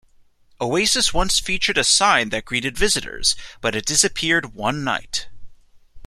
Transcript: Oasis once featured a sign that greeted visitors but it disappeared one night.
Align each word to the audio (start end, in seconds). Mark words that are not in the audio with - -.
Oasis 0.59 1.13
once 1.13 1.37
featured 1.39 1.77
a 1.77 1.83
sign 1.83 2.29
that 2.29 2.43
greeted 2.45 2.75
visitors 2.75 3.35
but 3.61 3.75
it 3.75 3.85
disappeared 3.85 4.55
one 4.55 4.83
night. 4.83 5.27